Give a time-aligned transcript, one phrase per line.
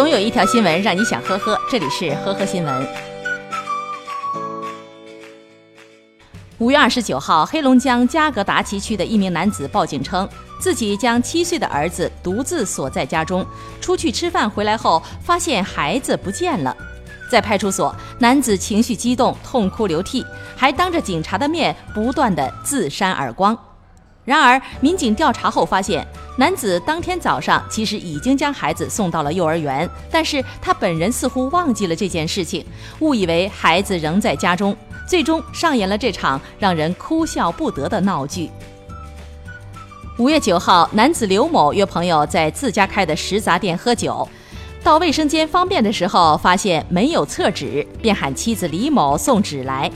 [0.00, 2.88] 总有一条新闻让你想呵呵，这里是呵呵新闻。
[6.56, 10.26] 五月二十九号，黑龙江加格达奇区的一名男子报警称，
[10.58, 13.44] 自己将七岁的儿子独自锁在家中，
[13.78, 16.74] 出去吃饭回来后发现孩子不见了。
[17.30, 20.24] 在派出所，男子情绪激动，痛哭流涕，
[20.56, 23.54] 还当着警察的面不断的自扇耳光。
[24.24, 26.06] 然而，民警调查后发现，
[26.36, 32.64] 男子当天早上其实已经将孩子送到了幼儿园，但是他本人似乎忘记了这件事情，
[33.00, 34.76] 误以为孩子仍在家中，
[35.08, 38.50] 最终上演了这场让人哭笑不得的闹剧。
[40.18, 44.28] 五月九号，男子刘某约朋友在自家开的食杂店喝酒，
[44.84, 49.90] 到卫生间方便的时候，发现没有厕纸，便喊妻子李某送纸来，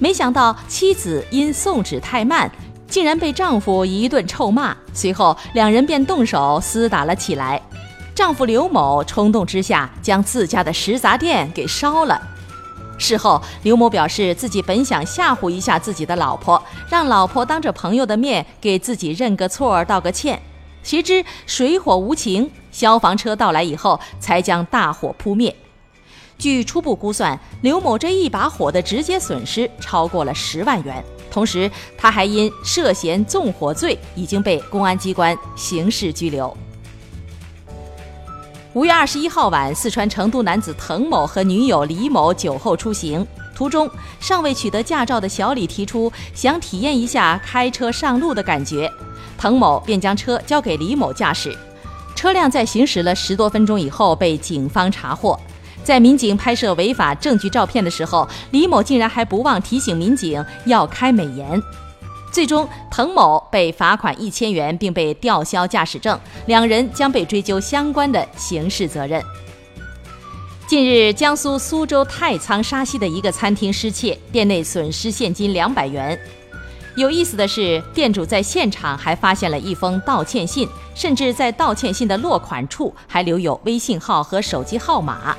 [0.00, 2.50] 没想到妻子因送纸太慢。
[2.88, 7.60] 竟然被丈夫一顿臭骂，随后两人便动手厮打了起来。
[8.14, 12.20] 丈夫刘某冲动之下将自家的食杂店给烧了。
[12.98, 20.42] 事后，刘某表示自己本想吓唬一下自己的老婆，让老婆当着朋友的面给自己认个错、道个歉。
[20.82, 25.54] 谁知水火无情，消防车到来以后才将大火扑灭。
[26.38, 31.04] 据初步估算，刘某这一把火的直接损失超过了十万元。
[31.30, 36.56] 同时，他还因涉嫌纵火罪已经被公安机关刑事拘留。
[38.74, 43.90] 五月二十一号晚，四川成都男子滕某和女友李某酒后出行，途中
[44.20, 48.90] 尚未取得驾照的小李提出想体验一下开车上路的感觉，
[49.36, 51.56] 滕某便将车交给李某驾驶。
[52.14, 55.38] 车辆在行驶了十多分钟以后被警方查获。
[55.88, 61.58] 在民警拍摄违法证据照片的时候，李某竟然还不忘提醒民警要开美颜。
[62.30, 69.24] 最终，滕某被罚款一千元，并被吊销驾驶证，两人将被追究相关的刑事责任。
[70.66, 76.20] 近日，江苏苏州太仓沙溪的一个餐厅失窃，店内损失现金两百元。
[76.96, 85.34] 有意思的是，店主在现场还发现了一封道歉信，甚至在道歉信的落款处还留有微信号和手机号码。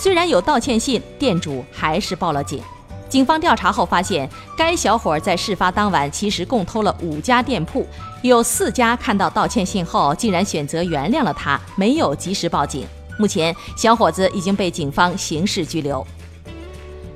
[0.00, 2.62] 虽然有道歉信，店主还是报了警。
[3.08, 7.84] 警方调查后发现，该小伙在事发当晚其实共偷了五家店铺，
[8.22, 12.86] 有四家看到道歉信后，竟然选择原谅了他，没有及时报警。
[13.18, 16.06] 目前，小伙子已经被警方刑事拘留。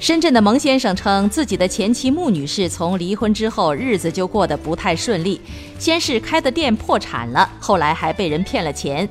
[0.00, 5.40] 深圳的蒙先生称，自己的前妻穆女士从离婚之后，日子就过得不太顺利，
[5.78, 9.08] 先是开的店破产了，后来还被人骗了钱。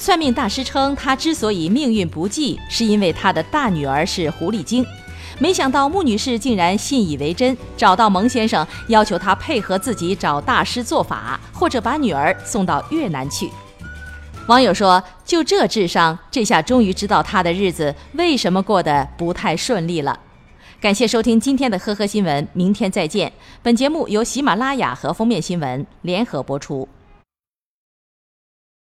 [0.00, 4.82] 算命大师称，他之所以命运不济，是因为他的大女儿是狐狸精。
[5.38, 13.50] 没想到穆女士竟然信以为真，找到蒙先生，要求他配合自己找大师做法，或者把女儿送到越南去。
[14.46, 20.18] 网友说：“就这智商，这下终于知道他的日子为什么过得不太顺利了。”
[20.80, 23.30] 感谢收听今天的呵呵新闻，明天再见。
[23.62, 26.88] 本节目由喜马拉雅和封面新闻联合播出。